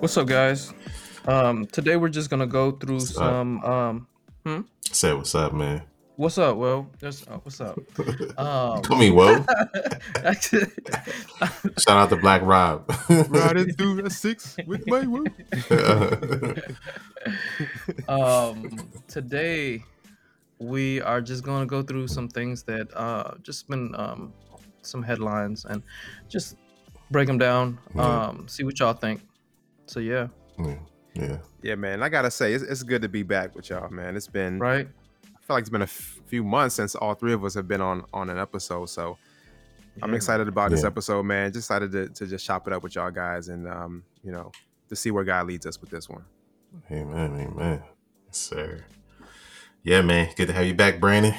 [0.00, 0.72] What's up, guys?
[1.26, 3.16] Um, today we're just gonna go through What's up?
[3.16, 3.64] some.
[3.64, 4.06] Um,
[4.44, 4.60] hmm?
[4.82, 5.82] Say what's up, man.
[6.14, 6.88] What's up, Will?
[7.00, 7.78] Just, uh, what's up?
[8.38, 9.44] Um, Come me, Will.
[10.24, 10.66] actually,
[11.78, 12.88] Shout out to Black Rob.
[13.08, 15.26] Riding through the six with my woo.
[18.08, 19.82] um, today
[20.60, 24.32] we are just gonna go through some things that uh just been um
[24.82, 25.82] some headlines and
[26.28, 26.56] just
[27.10, 27.78] break them down.
[27.96, 28.26] Yeah.
[28.28, 29.22] Um, see what y'all think.
[29.88, 30.28] So yeah,
[30.58, 30.78] yeah,
[31.14, 31.38] yeah.
[31.62, 32.02] Yeah, man.
[32.02, 34.16] I gotta say, it's, it's good to be back with y'all, man.
[34.16, 34.86] It's been, right.
[35.24, 37.66] I feel like it's been a f- few months since all three of us have
[37.66, 38.86] been on on an episode.
[38.90, 39.16] So
[40.02, 41.52] I'm excited about this episode, man.
[41.52, 44.52] Just excited to, to just chop it up with y'all guys and um, you know,
[44.88, 46.24] to see where God leads us with this one.
[46.90, 47.82] Amen, amen.
[48.26, 48.84] Yes, sir.
[49.82, 50.28] Yeah, man.
[50.36, 51.34] Good to have you back, Brandon.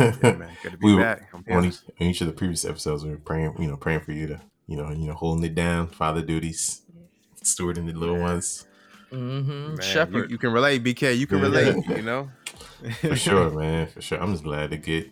[0.00, 0.56] Yeah, man.
[0.62, 1.28] Good to be We back.
[1.50, 4.12] On, each, on each of the previous episodes, we were praying, you know, praying for
[4.12, 6.82] you to, you know, you know, holding it down, father duties,
[7.46, 8.66] stewarding the little ones.
[9.12, 9.48] Mm-hmm.
[9.48, 10.30] Man, you, Shepherd.
[10.30, 11.16] you can relate, BK.
[11.16, 11.44] You can Yeah.
[11.44, 12.30] relate, you know?
[13.00, 13.86] For sure, man.
[13.86, 14.20] For sure.
[14.20, 15.10] I'm just glad to get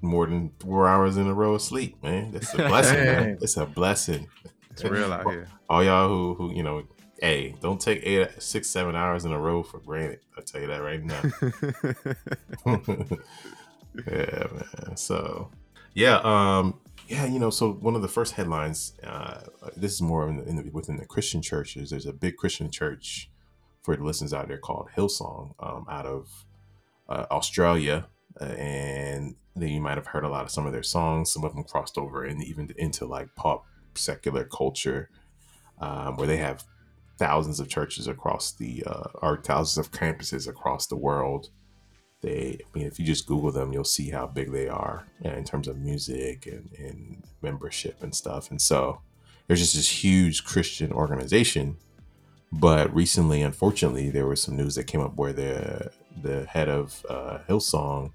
[0.00, 2.32] more than four hours in a row of sleep, man.
[2.32, 3.38] That's a blessing, man.
[3.42, 4.28] It's a blessing.
[4.70, 5.48] It's real out here.
[5.68, 6.82] All y'all who, who, you know,
[7.20, 10.20] hey, don't take eight, six, seven hours in a row for granted.
[10.36, 11.22] I'll tell you that right now.
[14.10, 14.96] yeah, man.
[14.96, 15.50] So,
[15.94, 19.42] yeah, um, yeah, you know, so one of the first headlines, uh,
[19.76, 21.90] this is more in the, in the, within the Christian churches.
[21.90, 23.30] There's a big Christian church
[23.82, 26.46] for the listeners out there called Hillsong, um, out of
[27.08, 28.06] uh, Australia,
[28.40, 31.30] uh, and then you might have heard a lot of some of their songs.
[31.30, 35.10] Some of them crossed over and even into like pop secular culture,
[35.80, 36.64] um, where they have
[37.18, 41.50] thousands of churches across the uh, or thousands of campuses across the world
[42.24, 45.44] they I mean if you just google them you'll see how big they are in
[45.44, 48.50] terms of music and, and membership and stuff.
[48.50, 49.00] And so
[49.46, 51.76] there's just this huge christian organization.
[52.52, 55.90] But recently unfortunately there was some news that came up where the
[56.22, 58.12] the head of uh, hillsong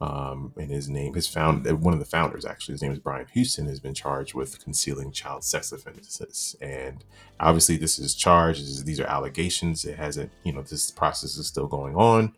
[0.00, 3.26] um, and his name his found one of the founders actually his name is brian
[3.32, 6.54] houston has been charged with concealing child sex offenses.
[6.60, 7.04] And
[7.40, 9.84] obviously this is charged this is- these are allegations.
[9.84, 12.34] It hasn't you know this process is still going on.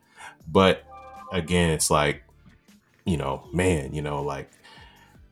[0.47, 0.85] But
[1.31, 2.23] again it's like
[3.05, 4.51] you know man you know like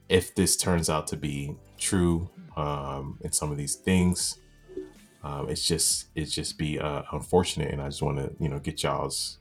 [0.09, 4.38] if this turns out to be true um in some of these things
[5.22, 7.70] um it's just it's just be uh unfortunate.
[7.72, 9.38] And i just want to you know get y'all's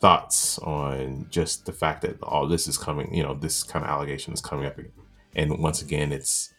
[0.00, 3.90] thoughts on just the fact that all this is coming you know this kind of
[3.90, 4.76] allegation is coming up
[5.36, 6.52] and once again it's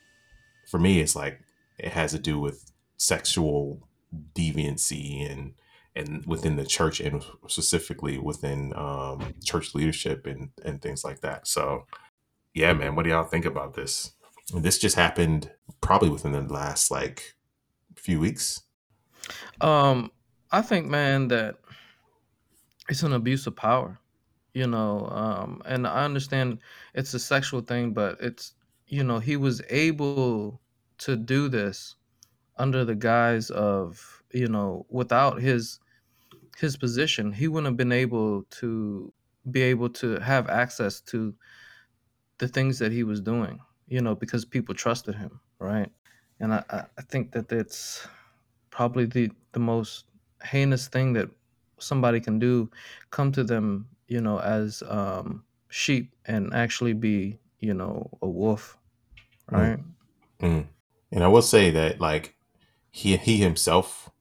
[0.69, 1.39] for me it's like
[1.77, 3.85] it has to do with sexual
[4.33, 5.53] deviancy and
[5.95, 11.47] and within the church and specifically within um, church leadership and and things like that.
[11.47, 11.85] So
[12.53, 14.13] yeah, man, what do y'all think about this?
[14.53, 17.35] This just happened probably within the last like
[17.95, 18.61] few weeks.
[19.61, 20.11] Um,
[20.51, 21.55] I think, man, that
[22.89, 23.97] it's an abuse of power,
[24.53, 25.07] you know.
[25.09, 26.59] Um, and I understand
[26.93, 28.53] it's a sexual thing, but it's,
[28.87, 30.61] you know, he was able
[30.99, 31.95] to do this
[32.57, 35.79] under the guise of, you know, without his
[36.57, 39.13] his position, he wouldn't have been able to
[39.51, 41.35] be able to have access to
[42.37, 45.91] the things that he was doing, you know, because people trusted him, right?
[46.39, 46.63] And I,
[46.97, 48.07] I think that it's
[48.71, 50.05] probably the the most
[50.43, 51.29] heinous thing that
[51.79, 52.69] somebody can do
[53.11, 58.77] come to them you know as um sheep and actually be you know a wolf
[59.53, 59.73] Mm.
[59.73, 59.79] right
[60.41, 60.69] Mm.
[61.11, 62.35] And I will say that like
[62.91, 64.11] he he himself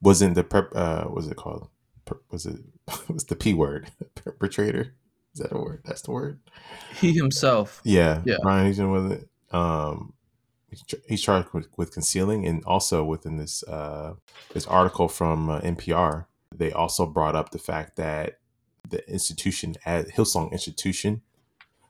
[0.00, 1.68] wasn't the perp uh what's it called?
[2.04, 2.60] Per, was it
[3.08, 3.90] was the P word?
[4.14, 4.94] Perpetrator?
[5.34, 5.82] Is that a word?
[5.84, 6.40] That's the word?
[7.00, 8.36] he himself Yeah, Yeah.
[8.42, 9.28] Brian Houston was it.
[9.52, 10.14] Um,
[10.70, 14.14] he's, he's charged with, with concealing, and also within this uh,
[14.52, 18.38] this article from uh, NPR, they also brought up the fact that
[18.88, 21.22] the institution at Hillsong Institution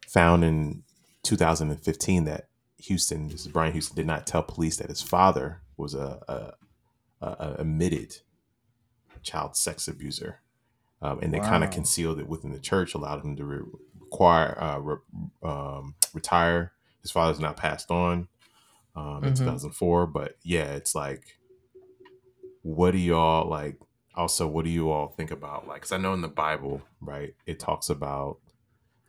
[0.09, 0.83] found in
[1.23, 2.49] 2015 that
[2.79, 6.55] Houston, this is Brian Houston, did not tell police that his father was a,
[7.21, 8.17] a, a, a admitted
[9.23, 10.41] child sex abuser,
[11.03, 13.65] um, and they kind of concealed it within the church, allowed him to re-
[14.01, 14.97] require uh, re-
[15.43, 16.73] um, retire.
[17.03, 18.29] His father's not passed on
[18.95, 19.39] um, in Mhm.
[19.39, 21.39] 2004, but yeah, it's like,
[22.63, 23.79] what do y'all like?
[24.15, 25.77] Also, what do you all think about like?
[25.83, 28.39] Because I know in the Bible, right, it talks about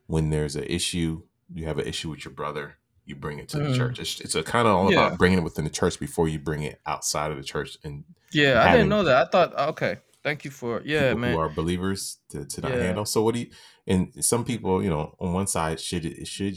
[0.08, 2.76] when there's an issue, you have an issue with your brother,
[3.08, 3.76] you bring it to the Mhm.
[3.78, 4.00] church.
[4.00, 5.08] It's, it's a kind of all Yeah.
[5.08, 8.04] about bringing it within the church before you bring it outside of the church and
[8.34, 11.48] yeah i didn't know that i thought okay thank you for yeah man who are
[11.50, 12.84] believers to, to not Yeah.
[12.84, 13.06] handle.
[13.06, 13.50] So what do you
[13.88, 16.56] and some people, you know, on one side should it should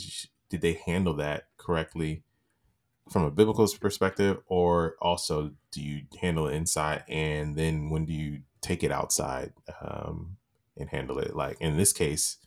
[0.48, 2.24] did they handle that correctly
[3.08, 8.12] from a biblical perspective, or also do you handle it inside, and then when do
[8.12, 10.36] you take it outside um,
[10.76, 11.34] and handle it?
[11.36, 12.38] Like in this case,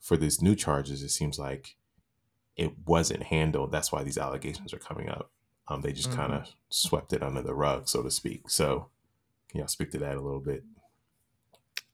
[0.00, 1.76] for these new charges, it seems like
[2.56, 3.70] it wasn't handled.
[3.72, 5.30] That's why these allegations are coming up.
[5.68, 6.16] Um, they just Mhm.
[6.16, 8.48] kind of swept it under the rug, so to speak.
[8.48, 8.88] So,
[9.48, 10.64] can y'all speak to that a little bit?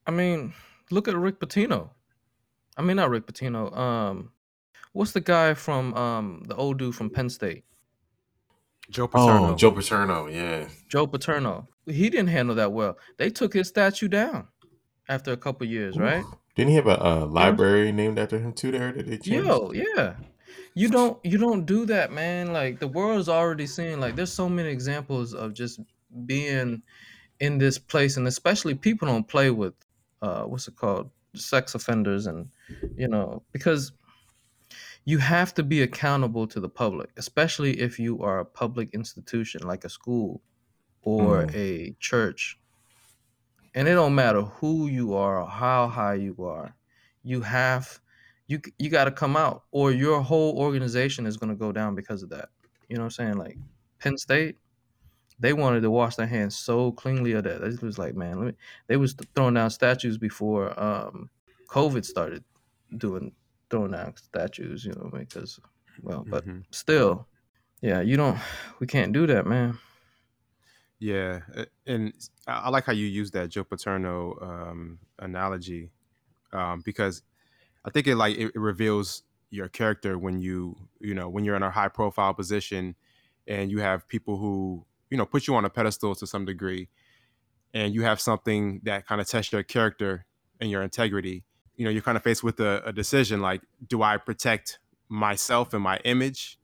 [0.07, 0.53] I mean,
[0.91, 1.91] look at Rick Pitino.
[2.77, 3.77] I mean, not Rick Pitino.
[3.77, 4.33] Um,
[4.93, 7.65] what's the guy from um the old dude from Penn State?
[8.91, 9.53] Joe Paterno.
[9.53, 10.69] Oh, Joe Paterno, yeah.
[10.89, 11.69] Joe Paterno.
[11.87, 12.99] He didn't handle that well.
[13.17, 14.49] They took his statue down
[15.09, 16.25] after a couple years, right?
[16.57, 18.71] Didn't he have a, a library named after him too?
[18.73, 19.47] There, did they change?
[19.47, 20.15] Yo, yeah.
[20.75, 22.53] You don't you don't do that, man.
[22.53, 25.81] Like the world's already seeing like there's so many examples of just
[26.27, 26.83] being
[27.41, 29.75] in this place and especially people don't play with
[30.23, 31.11] uh what's it called?
[31.37, 32.51] sex offenders and
[32.97, 33.93] you know, because
[35.05, 39.63] you have to be accountable to the public, especially if you are a public institution
[39.67, 40.43] like a school
[41.03, 41.55] or Mm.
[41.55, 42.61] a church.
[43.75, 46.77] And it don't matter who you are or how high you are.
[47.23, 48.01] You have
[48.53, 51.95] you you got to come out or your whole organization is going to go down
[51.95, 52.51] because of that.
[52.89, 53.39] You know what I'm saying?
[53.39, 53.59] Like
[53.99, 54.59] Penn State,
[55.39, 57.63] they wanted to wash their hands so cleanly of that.
[57.63, 58.53] It was like, man, let me,
[58.89, 61.31] they was throwing down statues before um,
[61.69, 62.45] COVID started
[62.97, 63.35] doing
[63.71, 64.85] throwing down statues.
[64.85, 65.61] You know, because
[66.03, 66.65] well, but Mhm.
[66.71, 67.29] still,
[67.83, 68.39] yeah, you don't.
[68.81, 69.79] We can't do that, man.
[70.99, 71.41] Yeah,
[71.87, 72.13] and
[72.47, 75.91] I I like how you use that Joe Paterno um, analogy
[76.53, 77.23] um, because
[77.85, 81.57] I think it like it, it reveals your character when you you know when you're
[81.57, 82.97] in a high profile position
[83.47, 86.89] and you have people who you know put you on a pedestal to some degree
[87.75, 90.25] and you have something that kind of tests your character
[90.61, 91.45] and your integrity
[91.77, 94.79] you know you're kind of faced with a, a decision like do i protect
[95.13, 96.59] myself and my image?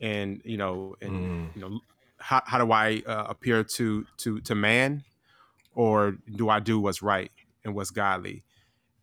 [0.00, 1.54] And you know and Mm.
[1.54, 1.80] you know
[2.18, 5.04] how, how do i uh, appear to to to man?
[5.74, 7.30] Or do i do what's right
[7.64, 8.44] and what's godly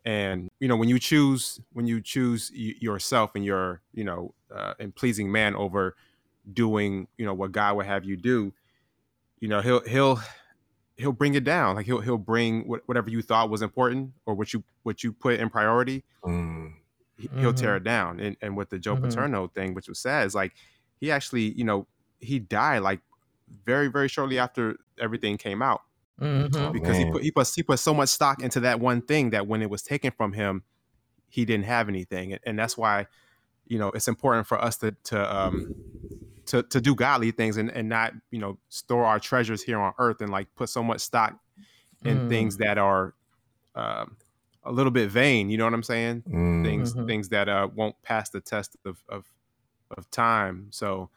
[0.07, 4.33] and you know when you choose when you choose y- yourself and your you know
[4.55, 5.95] uh, and pleasing man over
[6.53, 8.53] doing you know what god would have you do
[9.41, 10.19] you know he'll he'll
[10.97, 14.33] he'll bring it down like he'll he'll bring what, whatever you thought was important or
[14.35, 16.73] what you what you put in priority Mm.
[17.17, 17.77] he- he'll tear Mhm.
[17.77, 19.01] it down and and with the joe Mhm.
[19.03, 20.53] paterno thing which was sad is like
[21.01, 21.87] he actually you know
[22.19, 23.01] he died like
[23.65, 25.81] very very shortly after everything came out
[26.19, 26.55] Mhm.
[26.55, 29.29] Oh, because he put he put he put so much stock into that one thing
[29.31, 30.63] that when it was taken from him,
[31.29, 33.07] he didn't have anything, and, and that's why,
[33.67, 35.69] you know, it's important for us to to um
[36.47, 39.93] to to do godly things and and not you know store our treasures here on
[39.99, 41.39] earth and like put so much stock
[42.05, 42.27] in Mm.
[42.29, 43.15] things that are
[43.75, 44.17] um,
[44.63, 45.49] a little bit vain.
[45.49, 46.25] You know what I'm saying?
[46.27, 46.33] Mm.
[46.63, 47.07] Things Mhm.
[47.07, 49.31] things that uh won't pass the test of of
[49.97, 50.69] of time.
[50.71, 51.11] So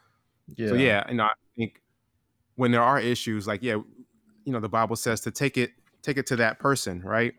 [0.57, 0.69] Yeah.
[0.69, 1.83] so yeah, and I think
[2.57, 3.79] when there are issues, like yeah,
[4.45, 5.73] you know, the Bible says to take it
[6.03, 7.35] take it to that person, right?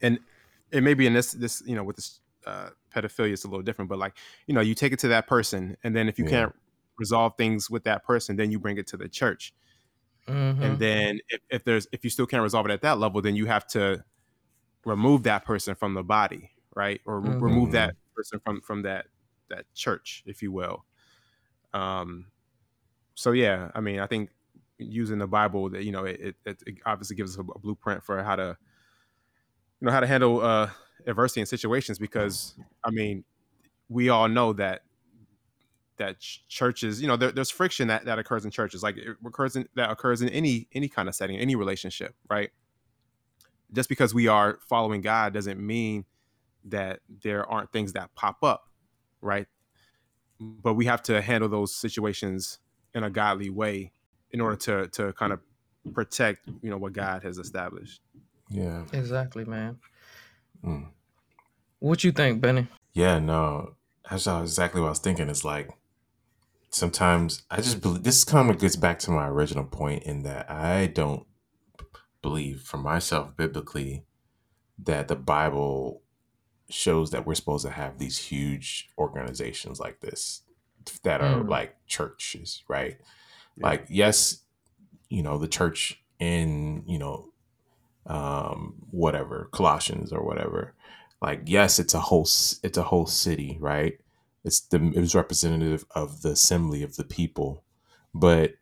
[0.00, 0.18] And
[0.72, 3.62] it may be in this this you know with this uh, pedophilia, it's a little
[3.62, 4.16] different, but like
[4.46, 6.24] you know, you take it to that person, and then if you Yeah.
[6.24, 6.52] can't
[6.98, 9.54] resolve things with that person, then you bring it to the church,
[10.26, 10.60] Mhm.
[10.60, 13.34] and then if, if there's if you still can't resolve it at that level, then
[13.36, 14.04] you have to
[14.86, 17.40] remove that person from the body, right, or Mhm.
[17.40, 19.06] remove that person from from that
[19.50, 20.86] that church, if you will.
[21.74, 22.32] Um,
[23.14, 24.30] so yeah, I mean, I think
[24.80, 28.22] using the Bible, that you know, it, it, it obviously gives us a, blueprint for
[28.22, 28.56] how to,
[29.80, 30.70] you know, how to handle uh,
[31.06, 31.98] adversity in situations.
[31.98, 33.24] Because I mean,
[33.88, 34.82] we all know that
[35.96, 39.16] that ch- churches, you know, there, there's friction that that occurs in churches, like it
[39.24, 42.50] occurs in that occurs in any any kind of setting, any relationship, right?
[43.72, 46.04] Just because we are following God doesn't mean
[46.64, 48.68] that there aren't things that pop up,
[49.20, 49.46] right?
[50.40, 52.58] But we have to handle those situations
[52.94, 53.92] in a godly way
[54.32, 55.40] in order to to kind of
[55.94, 58.00] protect, you know, what God has established.
[58.48, 58.84] Yeah.
[58.92, 59.78] Exactly, man.
[60.64, 60.88] Mm.
[61.78, 62.66] What you think, Benny?
[62.92, 63.74] Yeah, no,
[64.08, 65.28] that's exactly what I was thinking.
[65.28, 65.70] It's like
[66.70, 70.50] sometimes I just believe this kind of gets back to my original point in that
[70.50, 71.26] I don't
[72.22, 74.04] believe for myself biblically
[74.78, 76.02] that the Bible
[76.68, 80.42] shows that we're supposed to have these huge organizations like this
[81.02, 81.48] that are Mm.
[81.48, 82.98] like churches, right?
[83.62, 84.42] Like, yes,
[85.08, 87.30] you know, the church in, you know,
[88.06, 90.74] um, whatever, Colossians or whatever.
[91.20, 94.00] Like, yes, it's a whole it's a whole city, right?
[94.44, 97.62] It's the it was representative of the assembly of the people,
[98.14, 98.54] but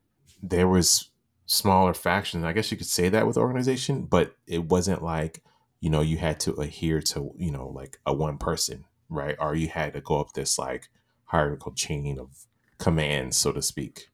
[0.43, 1.11] there was
[1.47, 2.45] smaller factions.
[2.45, 5.43] I guess you could say that with organization, but it wasn't like
[5.81, 9.37] you know you had to adhere to you know like a one person, right?
[9.39, 10.89] Or you had to go up this like
[11.27, 12.45] hierarchical chain of
[12.79, 14.11] commands, so to speak,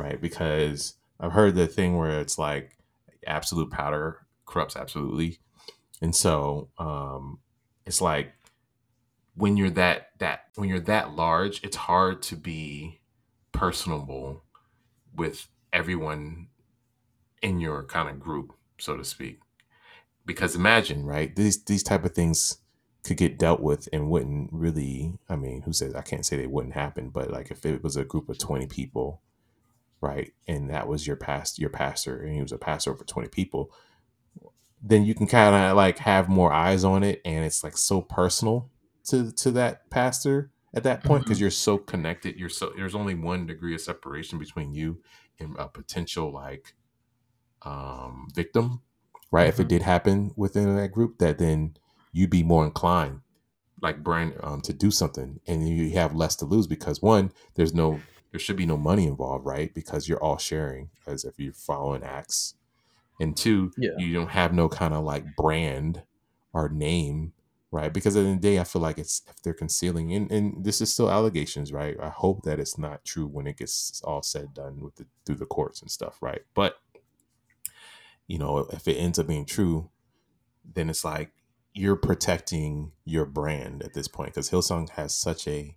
[0.00, 0.20] right?
[0.20, 2.76] Because I've heard the thing where it's like
[3.26, 5.38] absolute powder corrupts absolutely,
[6.00, 7.38] and so um,
[7.86, 8.32] it's like
[9.34, 13.00] when you're that that when you're that large, it's hard to be
[13.52, 14.42] personable
[15.14, 16.48] with everyone
[17.42, 19.40] in your kind of group, so to speak.
[20.26, 21.34] Because imagine, right?
[21.34, 22.58] These these type of things
[23.02, 26.46] could get dealt with and wouldn't really I mean, who says I can't say they
[26.46, 29.22] wouldn't happen, but like if it was a group of 20 people,
[30.00, 30.32] right?
[30.46, 33.70] And that was your past your pastor and he was a pastor over 20 people,
[34.82, 38.00] then you can kind of like have more eyes on it and it's like so
[38.00, 38.70] personal
[39.04, 41.40] to to that pastor at that point because Mhm.
[41.42, 45.02] you're so connected you're so there's only one degree of separation between you
[45.38, 46.74] and a potential like
[47.62, 48.80] um victim
[49.30, 49.68] right if it Mhm.
[49.68, 51.76] did happen within that group that then
[52.12, 53.20] you'd be more inclined
[53.82, 57.74] like Brian um to do something and you have less to lose because one there's
[57.74, 58.00] no
[58.30, 59.72] there should be no money involved right?
[59.74, 62.54] Because you're all sharing as if you're following acts.
[63.20, 63.90] And two Yeah.
[63.98, 66.02] you don't have no kind of like brand
[66.52, 67.32] or name
[67.72, 67.92] right?
[67.92, 70.30] Because at the end of the day i feel like it's if they're concealing and,
[70.32, 71.96] and this is still allegations right?
[72.00, 75.36] I hope that it's not true when it gets all said done with the through
[75.36, 76.42] the courts and stuff right?
[76.54, 76.76] But
[78.26, 79.90] you know if it ends up being true
[80.74, 81.32] then it's like
[81.72, 85.76] you're protecting your brand at this point because hillsong has such a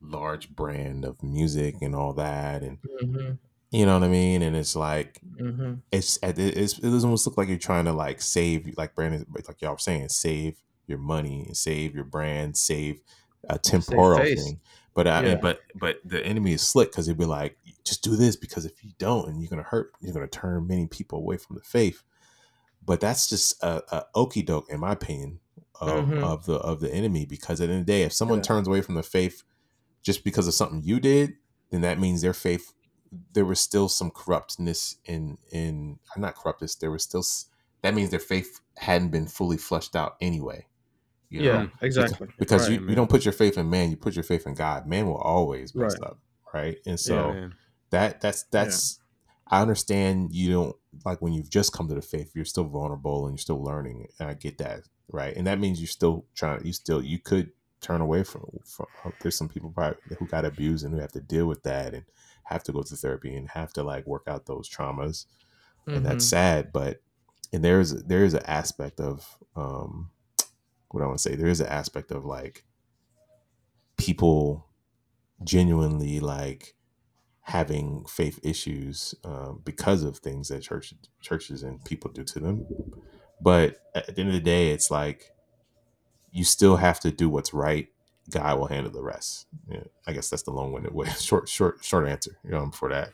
[0.00, 3.38] large brand of music and all that and Mhm.
[3.70, 5.80] you know what i mean and it's like Mhm.
[5.92, 9.26] it's it, it's, it doesn't almost look like you're trying to like save like brandon
[9.46, 13.00] like y'all were saying save your money and save your brand save
[13.48, 14.42] a temporal face.
[14.42, 14.60] thing
[14.94, 15.34] but I, Yeah.
[15.36, 18.82] but but the enemy is slick because he'd be like just do this because if
[18.84, 22.02] you don't and you're gonna hurt you're gonna turn many people away from the faith
[22.84, 25.40] but that's just a, a okey doke in my opinion
[25.80, 26.22] of, Mhm.
[26.22, 28.42] of the of the enemy because at the end of the day if someone Yeah.
[28.44, 29.42] turns away from the faith
[30.02, 31.34] just because of something you did
[31.70, 32.72] then that means their faith
[33.32, 37.24] there was still some corruptness in in not corruptness there was still
[37.82, 40.66] that means their faith hadn't been fully flushed out anyway
[41.28, 41.72] you Yeah, know Mhm.
[41.82, 42.28] exactly.
[42.38, 42.80] because Right.
[42.80, 45.06] you, you don't put your faith in man you put your faith in god man
[45.06, 46.10] will always mess Right.
[46.10, 46.18] up
[46.54, 47.54] right and so man.
[47.90, 48.98] that that's that's
[49.48, 53.26] i understand you don't like when you've just come to the faith you're still vulnerable
[53.26, 54.80] and you're still learning and i get that
[55.12, 58.86] right and that means you're still trying you still you could turn away from, from
[59.20, 62.04] there's some people probably who got abused and who have to deal with that and
[62.44, 65.26] have to go to therapy and have to like work out those traumas
[65.86, 66.28] and that's Mhm.
[66.28, 67.02] sad but
[67.52, 70.10] and there's there is an aspect of um
[70.90, 72.64] what i want to say there is an aspect of like
[73.96, 74.66] people
[75.44, 76.74] genuinely like
[77.42, 82.66] having faith issues um, because of things that church, churches and people do to them
[83.40, 85.32] but at the end of the day it's like
[86.32, 87.88] you still have to do what's right
[88.30, 92.08] god will handle the rest yeah, i guess that's the long-winded way short short short
[92.08, 93.12] answer you know for that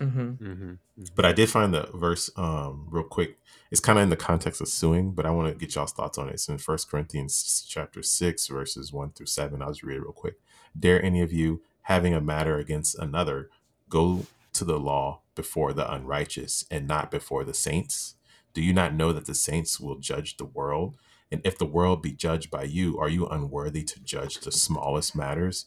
[0.00, 0.38] Mhm.
[0.38, 0.72] hmm
[1.14, 3.38] but I did find the verse um, real quick.
[3.70, 6.18] It's kind of in the context of suing, but I want to get y'all's thoughts
[6.18, 6.34] on it.
[6.34, 9.62] It's in First Corinthians chapter six, verses one through seven.
[9.62, 10.34] I'll just read it real quick.
[10.78, 13.48] Dare any of you having a matter against another
[13.88, 18.14] go to the law before the unrighteous and not before the saints?
[18.52, 20.94] Do you not know that the saints will judge the world?
[21.32, 25.16] And if the world be judged by you, are you unworthy to judge the smallest
[25.16, 25.64] matters?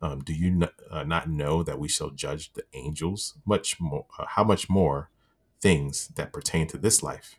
[0.00, 3.34] Um, do you n- uh, not know that we shall judge the angels?
[3.44, 5.10] Much more, uh, how much more
[5.60, 7.38] things that pertain to this life?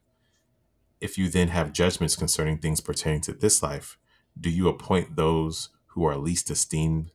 [1.02, 3.98] If you then have judgments concerning things pertaining to this life,
[4.40, 7.10] do you appoint those who are least esteemed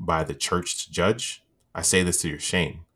[0.00, 1.44] by the church to judge?
[1.76, 2.86] I say this to your shame.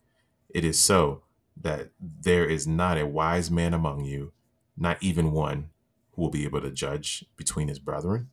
[0.48, 1.22] It is so
[1.56, 4.32] that there is not a wise man among you,
[4.76, 5.70] not even one
[6.16, 8.30] will be able to judge between his brethren.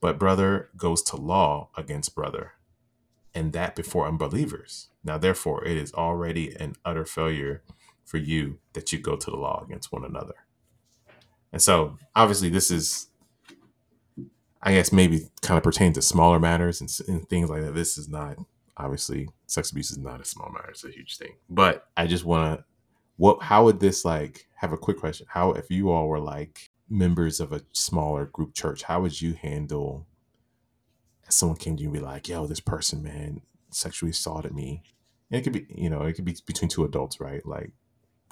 [0.00, 2.52] But brother goes to law against brother,
[3.34, 4.88] and that before unbelievers.
[5.02, 7.62] Now, therefore, it is already an utter failure
[8.04, 10.34] for you that you go to the law against one another.
[11.52, 13.08] And so, obviously, this is,
[14.62, 17.74] I guess, maybe kind of pertain to smaller matters and, and things like that.
[17.74, 18.36] This is not,
[18.76, 21.36] obviously, sex abuse is not a small matter; it's a huge thing.
[21.48, 22.64] But I just want to,
[23.16, 23.42] what?
[23.42, 24.46] How would this like?
[24.56, 25.26] Have a quick question.
[25.30, 29.34] How, if you all were like members of a smaller group church, how would you
[29.34, 30.06] handle?
[31.28, 34.82] someone came to you and be like, yo, this person, man, sexually assaulted me.
[35.30, 37.44] And it could be, you know, it could be between two adults, right?
[37.46, 37.72] Like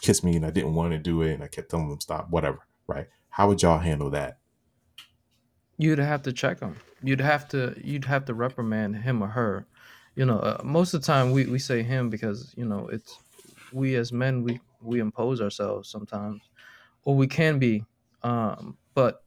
[0.01, 2.31] kissed me and I didn't want to do it and I kept telling them stop,
[2.31, 3.09] whatever, right?
[3.31, 4.39] How would y'all handle that?
[5.79, 6.77] You'd have to check him.
[7.03, 9.67] You'd have to you'd have to reprimand him or her.
[10.15, 13.19] You know, uh, most of the time we, we say him because you know it's
[13.73, 16.43] we as men we we impose ourselves sometimes,
[17.05, 17.85] or we can be,
[18.23, 19.25] um, but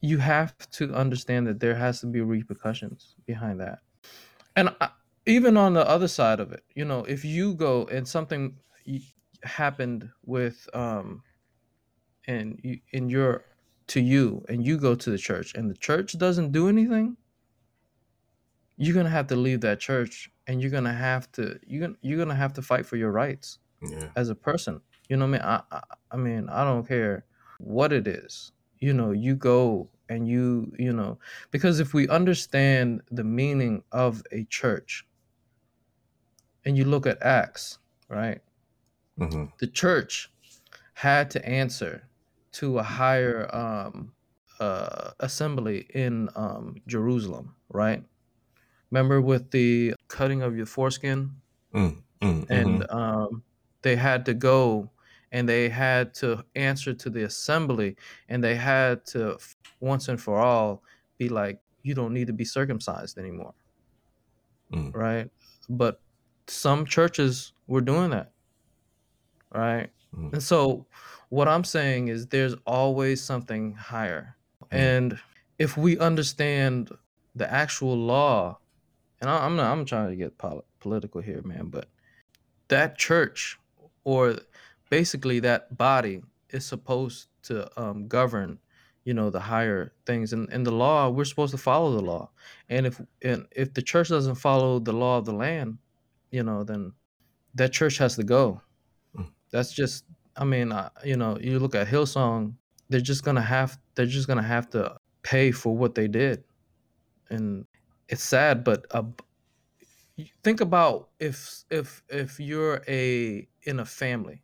[0.00, 3.80] you have to understand that there has to be repercussions behind that.
[4.56, 4.90] and I,
[5.26, 8.58] even on the other side of it, you know, if you go and something
[9.44, 11.22] happened with um
[12.26, 13.44] and you in your
[13.88, 17.16] to you and you go to the church and the church doesn't do anything,
[18.76, 22.18] you're gonna have to leave that church and you're gonna have to you're gonna, you're
[22.18, 24.10] gonna have to fight for your rights Yeah.
[24.16, 24.80] as a person.
[25.08, 25.62] You know what I mean?
[25.72, 25.82] I, I
[26.12, 27.26] I mean I don't care
[27.58, 28.52] what it is.
[28.78, 31.18] You know, you go and you you know
[31.50, 35.06] because if we understand the meaning of a church
[36.64, 37.78] and you look at Acts,
[38.08, 38.40] right?
[39.18, 40.30] hmm The church
[40.94, 42.08] had to answer
[42.52, 44.14] to a higher um,
[44.60, 48.04] uh, assembly in um, Jerusalem, right?
[48.90, 51.42] Remember with the cutting of your foreskin,
[51.74, 52.90] Mm, mm, and mhm.
[52.90, 53.44] um,
[53.82, 54.90] they had to go
[55.32, 57.96] and they had to answer to the assembly,
[58.28, 59.38] and they had to
[59.80, 60.82] once and for all
[61.18, 63.54] be like, you don't need to be circumcised anymore,
[64.72, 64.94] Mm.
[64.94, 65.28] right?
[65.68, 66.00] But
[66.46, 68.32] some churches were doing that,
[69.52, 69.90] right?
[70.14, 70.34] Mm.
[70.34, 70.86] And so
[71.30, 74.36] what I'm saying is there's always something higher.
[74.64, 74.66] Mm.
[74.70, 75.18] And
[75.58, 76.90] if we understand
[77.34, 78.58] the actual law,
[79.20, 81.88] and I, I'm not I'm trying to get pol- political here, man, but
[82.68, 83.58] that church
[84.04, 84.36] or
[84.92, 86.20] basically that body
[86.50, 88.58] is supposed to um, govern
[89.04, 92.28] you know the higher things and in the law we're supposed to follow the law.
[92.68, 95.78] And if and if the church doesn't follow the law of the land
[96.30, 96.92] you know then
[97.54, 98.60] that church has to go.
[99.16, 99.30] Mm.
[99.50, 100.04] that's just
[100.36, 102.52] i mean uh, you know you look at hillsong
[102.90, 106.44] they're just gonna have they're just gonna have to pay for what they did.
[107.30, 107.64] And
[108.10, 109.08] it's sad but uh,
[110.44, 114.42] think about if if if you're a in a family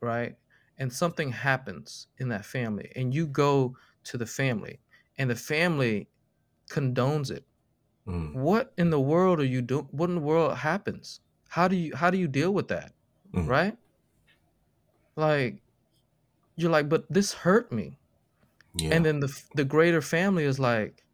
[0.00, 0.36] right
[0.78, 4.80] and something happens in that family and you go to the family
[5.18, 6.08] and the family
[6.70, 7.44] condones it
[8.06, 8.34] Mm.
[8.34, 11.20] what in the world are you doing what in the world happens
[11.50, 12.92] how do you how do you deal with that
[13.34, 13.46] Mm.
[13.46, 13.76] right
[15.16, 15.62] like
[16.56, 17.98] you're like but this hurt me
[18.74, 18.94] Yeah.
[18.94, 21.04] and then the the greater family is like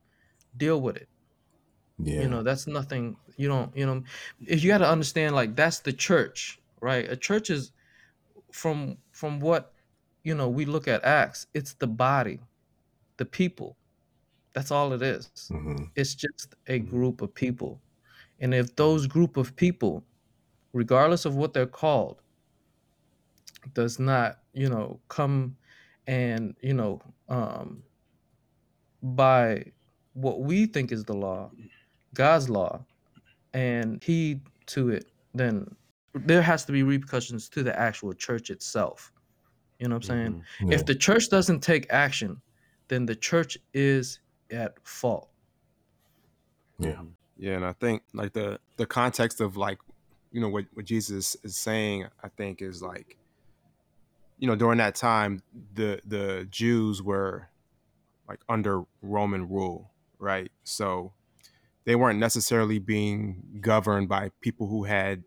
[0.57, 1.09] deal with it
[1.99, 2.23] yeah.
[2.23, 4.03] you know that's nothing you don't you know
[4.41, 7.73] if you got to understand like that's the church right a church is
[8.57, 9.75] from from what
[10.25, 12.41] you know we look at acts it's the body
[13.19, 13.79] the people.
[14.55, 15.33] That's all it is.
[15.51, 16.91] Hmm it's just a Mhm.
[16.91, 17.83] group of people.
[18.41, 20.05] And if those group of people
[20.75, 22.23] regardless of what they're called
[23.75, 25.57] does not you know come
[26.07, 27.85] and you know um
[29.03, 29.65] by
[30.15, 31.51] what we think is the law
[32.15, 32.85] god's law
[33.55, 35.75] and heed to it then
[36.25, 39.13] there has to be repercussions to the actual church itself
[39.79, 40.71] you know what i'm saying Mhm.
[40.71, 40.75] Yeah.
[40.77, 42.41] if the church doesn't take action
[42.89, 45.31] then the church is at fault
[46.79, 46.93] Yeah.
[46.93, 47.13] Mhm.
[47.39, 49.79] Yeah, and I think like the the context of like,
[50.33, 53.19] you know, what what Jesus is saying, I think is like,
[54.39, 55.43] you know, during that time,
[55.75, 57.49] the the Jews were
[58.29, 60.51] like under Roman rule, right?
[60.65, 61.13] So
[61.85, 65.25] they weren't necessarily being governed by people who had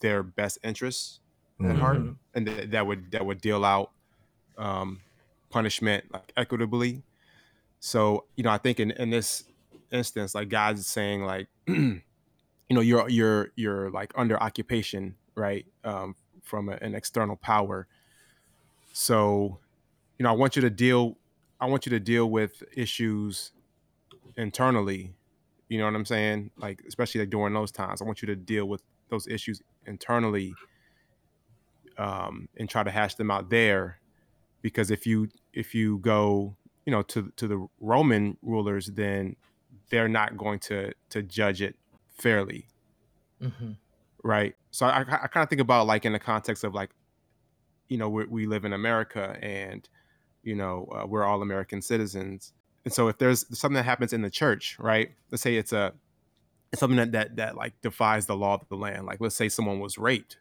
[0.00, 1.20] their best interests
[1.62, 2.16] at heart, Mhm.
[2.34, 3.92] and that, that would that would deal out
[4.58, 5.00] um,
[5.50, 7.02] punishment like equitably.
[7.80, 9.44] So you know, I think in in this
[9.92, 12.02] instance, like God's saying, like you
[12.70, 17.86] know, you're you're you're like under occupation, right, um, from a, an external power.
[18.92, 19.58] So
[20.18, 21.16] you know, I want you to deal.
[21.60, 23.52] I want you to deal with issues
[24.36, 25.14] internally.
[25.68, 26.50] You know what I'm saying?
[26.56, 30.54] Like especially like during those times, I want you to deal with those issues internally
[31.98, 34.00] um, and try to hash them out there.
[34.62, 39.36] Because if you if you go, you know, to to the Roman rulers, then
[39.90, 41.76] they're not going to to judge it
[42.18, 42.68] fairly,
[43.40, 43.72] hmm
[44.22, 44.54] right?
[44.70, 46.90] So I, I kind of think about like in the context of like,
[47.88, 49.88] you know, we we live in America and
[50.42, 52.52] you know uh, we're all American citizens,
[52.84, 55.10] and so if there's something that happens in the church, right?
[55.30, 55.94] Let's say it's a
[56.74, 59.06] something that that that like defies the law of the land.
[59.06, 60.38] Like let's say someone was raped,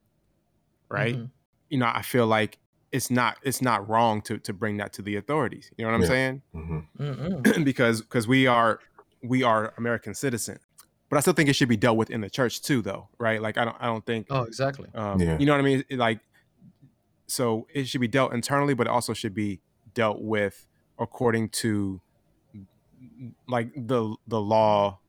[0.90, 1.16] right?
[1.16, 1.30] Mhm.
[1.70, 2.60] You know, I feel like
[2.92, 5.72] it's not it's not wrong to to bring that to the authorities.
[5.78, 6.08] You know what I'm Yeah.
[6.08, 6.42] saying?
[6.54, 7.64] hmm Mm-mm.
[7.66, 8.80] because because we are
[9.24, 10.60] we are American citizens.
[11.10, 13.42] But I still think it should be dealt with in the church too, though, right?
[13.42, 15.38] Like I don't I don't think oh exactly um, Yeah.
[15.40, 15.84] you know what I mean.
[15.90, 16.20] It, like
[17.28, 19.60] so, it should be dealt internally, but it also should be
[19.94, 22.02] dealt with according to
[23.48, 25.00] like the the law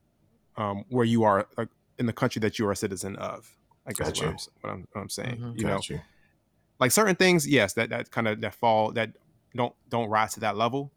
[0.61, 1.69] um, where you are like
[1.99, 3.57] in the country that you are a citizen of.
[3.87, 4.25] I guess Gotcha.
[4.27, 5.39] what I'm what I'm, what I'm saying.
[5.41, 5.59] Mhm.
[5.59, 5.81] You know,
[6.79, 9.11] like certain things, yes, that that kind of that fall that
[9.57, 10.93] don't don't rise to that level.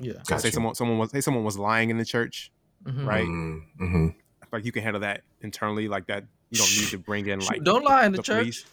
[0.00, 2.52] yeah So Got say someone someone was say someone was lying in the church,
[2.84, 3.06] Mhm.
[3.06, 3.26] right?
[3.26, 4.08] Mm-hmm.
[4.52, 7.62] Like you can handle that internally, like that you don't need to bring in like
[7.64, 8.38] don't lie in the, church.
[8.42, 8.64] police.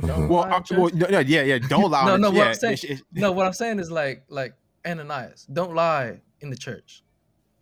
[0.00, 0.28] Don't.
[0.28, 0.78] Well, uh, church.
[0.78, 1.58] well, no, no, yeah, yeah.
[1.58, 2.06] Don't lie.
[2.06, 4.54] No, no, what yeah, I'm saying- it's- it's- no, what I'm saying is like like
[4.86, 5.46] Ananias.
[5.52, 7.02] Don't lie in the church.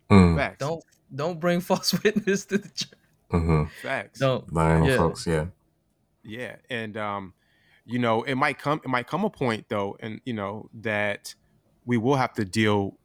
[0.09, 0.57] Mm.
[0.57, 2.91] Don't don't bring false witness to the church.
[3.31, 3.69] mhm.
[3.81, 4.19] facts.
[4.19, 4.51] Don't.
[4.53, 4.97] Lying Yeah.
[4.97, 5.45] folks, yeah.
[6.23, 7.33] Yeah, and um,
[7.85, 11.33] you know, it might come it might come a point though, and you know that
[11.85, 12.97] we will have to deal.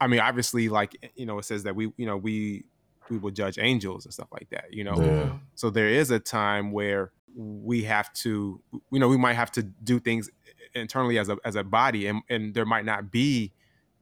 [0.00, 2.64] I mean, obviously, like you know, it says that we you know we
[3.08, 4.72] we will judge angels and stuff like that.
[4.72, 5.32] You know, Yeah.
[5.54, 9.62] so there is a time where we have to you know we might have to
[9.62, 10.28] do things
[10.74, 13.52] internally as a as a body, and and there might not be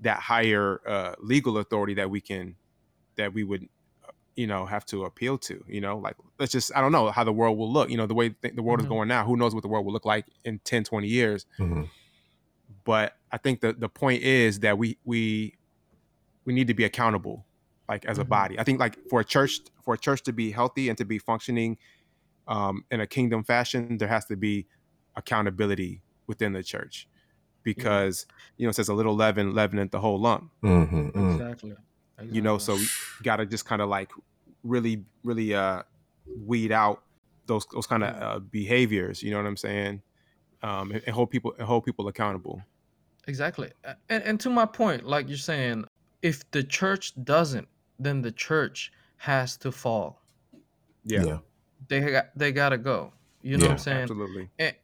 [0.00, 2.56] that higher uh, legal authority that we can
[3.20, 3.68] that we would
[4.36, 7.24] you know have to appeal to you know like let's just i don't know how
[7.24, 8.84] the world will look you know the way th- the world Mhm.
[8.84, 11.44] is going now who knows what the world will look like in 10 20 years
[11.58, 11.88] Mhm.
[12.84, 15.54] but i think the the point is that we we
[16.46, 17.46] we need to be accountable
[17.88, 18.28] like as a Mhm.
[18.28, 21.04] body i think like for a church for a church to be healthy and to
[21.04, 21.76] be functioning
[22.46, 24.66] um in a kingdom fashion there has to be
[25.16, 27.08] accountability within the church
[27.62, 31.38] because you know it says a little leaven leaveneth the whole lump Mhm, mm.
[32.20, 32.36] Exactly.
[32.36, 33.16] you know so Exactly.
[33.20, 34.10] we gotta just kind of like
[34.62, 35.82] really really uh
[36.46, 37.02] weed out
[37.46, 40.00] those those kind of uh, behaviors you know what i'm saying
[40.62, 42.62] um and, and hold people and hold people accountable
[43.26, 43.70] Exactly.
[44.08, 45.84] And, and to my point, like you're saying,
[46.22, 50.22] if the church doesn't, then the church has to fall.
[51.04, 51.38] yeah, Yeah.
[51.88, 53.12] They got they gotta go.
[53.42, 54.02] You know what I'm saying?
[54.02, 54.74] absolutely And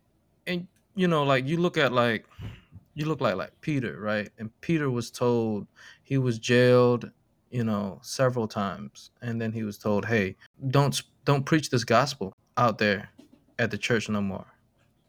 [0.47, 2.27] and you know, like you look at like
[2.95, 4.29] you look like like Peter, right?
[4.39, 5.67] And Peter was told
[6.03, 7.11] he was jailed,
[7.57, 10.37] you know, several times, and then he was told, "Hey,
[10.69, 13.09] don't don't preach this gospel out there
[13.59, 14.45] at the church no more,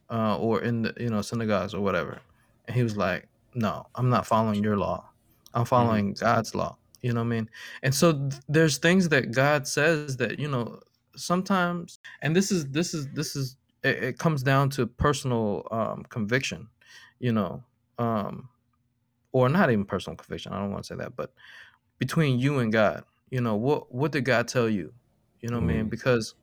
[0.10, 2.22] uh, or in the you know synagogues or whatever."
[2.66, 5.10] And he was like, "No, I'm not following your law.
[5.54, 7.50] I'm following God's law." You know what I mean?
[7.84, 10.80] And so th- there's things that God says that you know
[11.18, 16.06] sometimes, and this is this is this is it, it comes down to personal um,
[16.08, 16.70] conviction,
[17.20, 17.62] you know,
[18.00, 18.48] um,
[19.34, 20.54] or not even personal conviction.
[20.54, 21.34] I don't want to say that, but
[22.00, 24.94] between you and God, you know, what what did God tell you?
[25.42, 25.86] You know what I mean?
[25.86, 25.90] Mm.
[25.90, 26.36] Because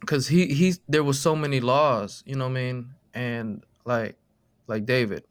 [0.00, 4.16] because he he there was so many laws, you know what I mean, and like
[4.66, 5.24] like David,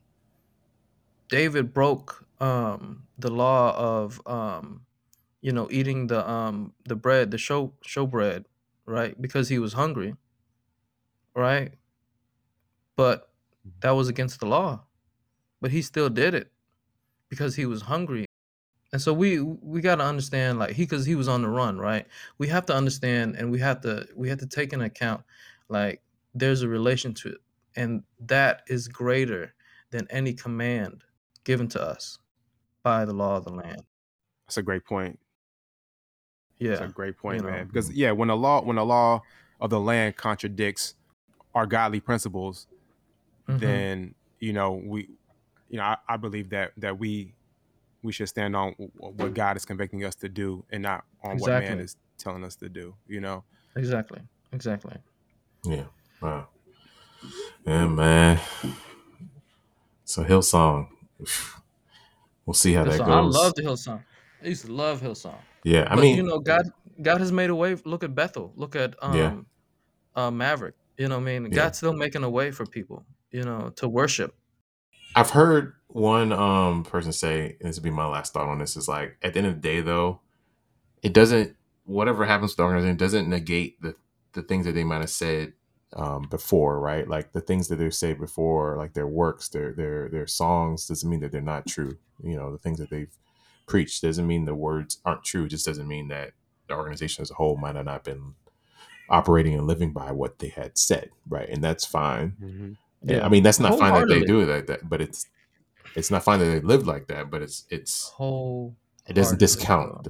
[1.30, 4.82] David broke um, the law of um,
[5.42, 8.46] you know eating the um, the bread, the show show bread,
[8.86, 9.20] right?
[9.22, 10.16] Because he was hungry,
[11.36, 11.74] right?
[12.96, 13.30] But
[13.82, 14.82] that was against the law.
[15.62, 16.52] But he still did it
[17.30, 18.26] because he was hungry.
[18.94, 21.78] And so we we got to understand like he cuz he was on the run,
[21.78, 22.06] right?
[22.38, 25.24] We have to understand and we have to we have to take into account
[25.70, 26.02] like
[26.36, 27.42] there's a relationship
[27.76, 29.54] and that is greater
[29.92, 31.04] than any command
[31.46, 32.20] given to us
[32.84, 33.82] by the law of the land.
[34.48, 35.20] that's a great point
[36.58, 36.72] Yeah.
[36.72, 37.52] that's a great point you know.
[37.52, 39.22] man because yeah when the law when the law
[39.62, 40.96] of the land contradicts
[41.56, 42.68] our godly principles
[43.48, 43.60] Mhm.
[43.60, 45.10] then you know we
[45.70, 47.34] you know I, I believe that that we
[48.04, 51.50] we should stand on what god is convicting us to do and not on what
[51.50, 53.44] man is telling us to do you know
[53.76, 54.20] Exactly.
[54.52, 54.96] Exactly.
[55.64, 55.86] Yeah.
[56.22, 56.50] Wow.
[57.66, 58.40] Yeah, man.
[60.06, 60.88] So Hillsong.
[62.46, 63.08] We'll see how that goes.
[63.08, 64.04] I love the Hillsong.
[64.44, 65.38] I used to love Hillsong.
[65.64, 66.64] yeah, I but mean, you know, God
[67.02, 67.76] God has made a way.
[67.86, 68.52] Look at Bethel.
[68.56, 69.36] Look at um Yeah.
[70.16, 70.74] uh Maverick.
[70.98, 71.44] You know what I mean?
[71.46, 71.50] Yeah.
[71.56, 74.36] God's still making a way for people, you know, to worship.
[75.16, 78.78] I've heard one um person say, and this would be my last thought on this,
[78.78, 80.22] is like at the end of the day though,
[81.04, 83.96] it doesn't whatever happens to the organization doesn't negate the
[84.34, 85.54] the things that they might have said
[85.94, 87.08] um before, right?
[87.08, 91.10] Like the things that they say before, like their works, their their their songs doesn't
[91.10, 91.98] mean that they're not true.
[92.24, 93.14] You know, the things that they've
[93.68, 95.46] preached doesn't mean the words aren't true.
[95.46, 96.34] It just doesn't mean that
[96.68, 98.36] the organization as a whole might have not been
[99.10, 101.50] operating and living by what they had said, right?
[101.50, 102.38] And that's fine.
[102.42, 102.74] mm-hmm.
[103.04, 105.28] Yeah, I mean that's not fine that they do it like that, but it's
[105.96, 107.30] it's not fine that they live like that.
[107.30, 108.76] But it's it's Whole
[109.08, 110.08] it doesn't discount,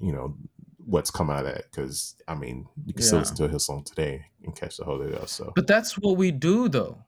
[0.00, 0.36] you know,
[0.84, 1.70] what's come out of that.
[1.70, 5.10] Because I mean, you can still listen to a Hillsong today and catch the Holy
[5.10, 5.34] Ghost.
[5.36, 7.04] So But that's what we do though.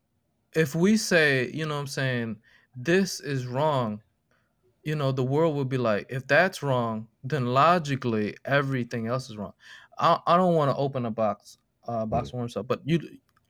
[0.55, 2.37] If we say, you know what I'm saying,
[2.77, 4.03] this is wrong,
[4.83, 9.37] you know, the world would be like, if that's wrong, then logically everything else is
[9.37, 9.55] wrong.
[9.99, 11.59] I, I don't want to open a box
[11.89, 13.01] uh box of worms up, but you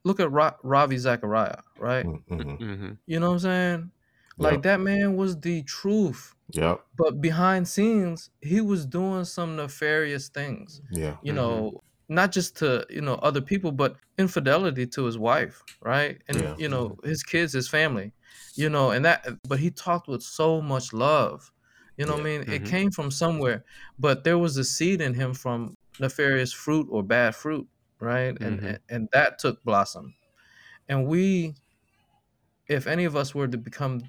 [0.05, 2.07] look at Ra- Ravi Zacharias, right?
[2.07, 2.59] mm, mhm.
[2.59, 2.93] Mm-hmm.
[3.07, 3.93] You know what I'm saying?
[4.39, 4.63] Like Yep.
[4.63, 6.35] that man was the truth.
[6.53, 6.85] Yep.
[6.97, 10.81] But behind scenes, he was doing some nefarious things.
[10.91, 11.17] Yeah.
[11.23, 11.37] You Mhm.
[11.37, 16.23] know, not just to, you know, other people, but infidelity to his wife, right?
[16.29, 16.55] And Yeah.
[16.57, 18.13] you know, his kids, his family.
[18.57, 21.51] You know, and that but he talked with so much love.
[21.97, 22.43] You know what I mean?
[22.51, 22.67] It Mhm.
[22.67, 23.65] came from somewhere,
[23.99, 27.69] but there was a seed in him from nefarious fruit or bad fruit,
[28.03, 28.37] right?
[28.43, 28.65] And Mhm.
[28.65, 30.17] and, and that took blossom.
[30.89, 31.55] And we
[32.69, 34.03] if any of us were to become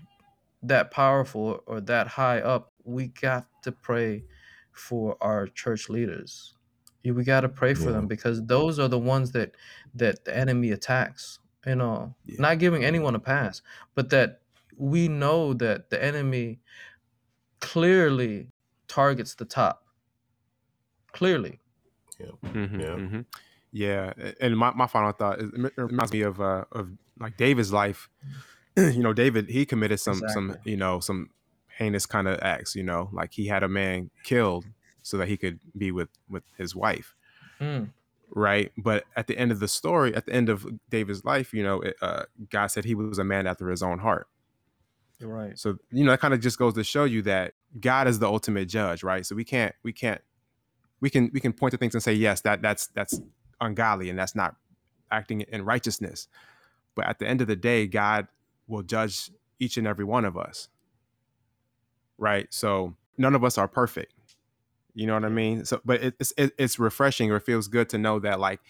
[0.63, 4.25] that powerful or that high up, we got to pray
[4.73, 6.55] for our church leaders.
[7.05, 7.91] We got to pray for Yeah.
[7.91, 9.55] them because those are the ones that
[9.95, 11.39] that the enemy attacks.
[11.65, 12.35] You know, Yeah.
[12.39, 13.61] not giving anyone a pass,
[13.95, 14.41] but that
[14.77, 16.61] we know that the enemy
[17.61, 18.51] clearly
[18.87, 19.85] targets the top.
[21.13, 21.59] Clearly.
[22.43, 22.95] Mhm, Yeah.
[22.97, 23.25] mhm.
[23.75, 27.73] Yeah, and my, my final thought is, it reminds me of uh, of like David's
[27.73, 28.07] life.
[28.77, 31.31] you know, David he committed some some you know some
[31.79, 32.75] heinous kind of acts.
[32.75, 34.65] You know, like he had a man killed
[35.01, 37.15] so that he could be with with his wife,
[37.59, 37.89] Mm,
[38.29, 38.71] right?
[38.77, 41.81] But at the end of the story, at the end of David's life, you know,
[41.81, 44.27] it, uh, God said he was a man after his own heart.
[45.19, 45.57] right.
[45.57, 48.27] So you know, that kind of just goes to show you that God is the
[48.27, 49.25] ultimate judge, right?
[49.25, 50.21] So we can't we can't
[51.01, 53.19] we can we can point to things and say yes that that's that's
[53.63, 54.55] ungodly and that's not
[55.11, 56.27] acting in righteousness.
[56.95, 58.27] But at the end of the day, God
[58.67, 60.69] will judge each and every one of us,
[62.17, 62.47] right?
[62.53, 64.13] So none of us are perfect.
[64.95, 65.65] You know what I mean?
[65.65, 68.61] So, but it, it's it, it's refreshing or it feels good to know that like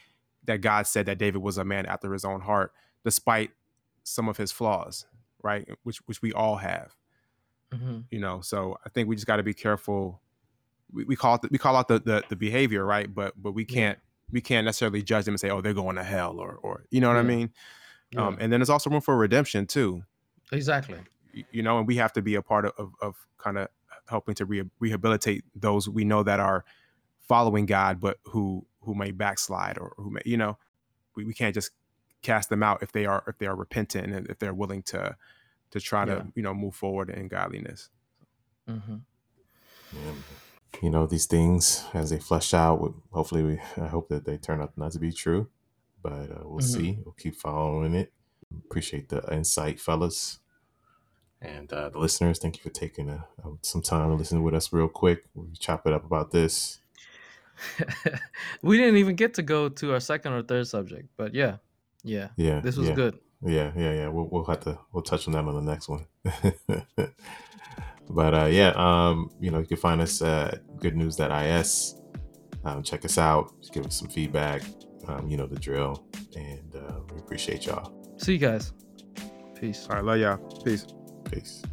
[0.45, 2.73] that God said that David was a man after His own heart,
[3.05, 3.51] despite
[4.03, 5.05] some of his flaws,
[5.43, 5.67] right?
[5.83, 6.95] Which which we all have
[7.73, 10.21] hmm you know so i think we just got to be careful
[10.91, 13.53] we, we call it the, we call out the, the the behavior right but but
[13.53, 14.12] we can't Yeah.
[14.33, 16.83] Can't we can't necessarily judge them and say oh they're going to hell or or
[16.89, 17.51] you know what i mean
[18.11, 18.27] Yeah.
[18.27, 20.03] um and then there's also room for redemption too
[20.51, 20.99] exactly.
[21.51, 23.67] you know and we have to be a part of of, of kind of
[24.09, 26.65] helping to re- rehabilitate those we know that are
[27.19, 30.57] following god but who who may backslide or who may you know
[31.15, 31.71] we, we can't just
[32.21, 35.15] cast them out if they are if they are repentant and if they're willing to
[35.71, 36.15] to try Yeah.
[36.15, 37.89] to you know move forward in godliness
[38.67, 38.97] hmm
[39.91, 40.13] Yeah.
[40.81, 44.61] You know, these things as they flesh out, hopefully, we, I hope that they turn
[44.61, 45.47] out not to be true,
[46.01, 46.63] but uh, we'll Mhm.
[46.63, 46.97] see.
[47.05, 48.11] We'll keep following it.
[48.65, 50.39] Appreciate the insight, fellas.
[51.41, 53.23] And uh, the listeners, thank you for taking uh
[53.61, 55.25] some time to listen with us real quick.
[55.35, 56.79] We chop it up about this.
[58.61, 61.57] we didn't even get to go to our second or third subject, but yeah,
[62.03, 62.59] yeah, Yeah.
[62.61, 62.95] this was yeah.
[62.95, 63.19] good.
[63.45, 64.07] Yeah, yeah, yeah.
[64.07, 66.05] We'll, we'll have to we'll touch on that on the next one.
[68.13, 71.99] but uh, yeah, um, you know, you can find us at goodnews.is.
[72.65, 73.51] Um, check us out.
[73.71, 74.63] Give us some feedback.
[75.07, 77.93] Um, you know the drill, and uh, we appreciate y'all.
[78.17, 78.71] See you guys.
[79.59, 79.87] Peace.
[79.89, 80.85] all right love y'all peace
[81.23, 81.63] Peace.